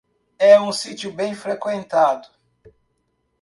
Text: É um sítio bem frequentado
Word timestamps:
É 0.39 0.59
um 0.59 0.71
sítio 0.73 1.11
bem 1.13 1.35
frequentado 1.35 2.27